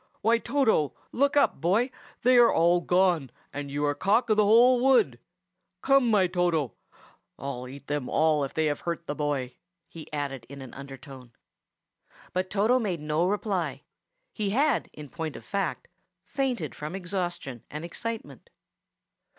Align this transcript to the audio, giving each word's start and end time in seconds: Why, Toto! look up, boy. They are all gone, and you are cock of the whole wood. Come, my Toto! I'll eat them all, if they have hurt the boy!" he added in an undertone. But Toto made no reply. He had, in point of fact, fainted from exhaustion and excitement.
Why, 0.21 0.39
Toto! 0.39 0.93
look 1.11 1.37
up, 1.37 1.61
boy. 1.61 1.91
They 2.23 2.39
are 2.39 2.51
all 2.51 2.81
gone, 2.81 3.29
and 3.53 3.69
you 3.69 3.85
are 3.85 3.93
cock 3.93 4.31
of 4.31 4.37
the 4.37 4.43
whole 4.43 4.79
wood. 4.79 5.19
Come, 5.83 6.09
my 6.09 6.25
Toto! 6.25 6.73
I'll 7.37 7.67
eat 7.67 7.85
them 7.85 8.09
all, 8.09 8.43
if 8.43 8.51
they 8.51 8.65
have 8.65 8.79
hurt 8.79 9.05
the 9.05 9.13
boy!" 9.13 9.53
he 9.87 10.11
added 10.11 10.47
in 10.49 10.59
an 10.63 10.73
undertone. 10.73 11.33
But 12.33 12.49
Toto 12.49 12.79
made 12.79 12.99
no 12.99 13.27
reply. 13.27 13.83
He 14.33 14.49
had, 14.49 14.89
in 14.91 15.07
point 15.07 15.35
of 15.35 15.45
fact, 15.45 15.87
fainted 16.23 16.73
from 16.73 16.95
exhaustion 16.95 17.63
and 17.69 17.85
excitement. 17.85 18.49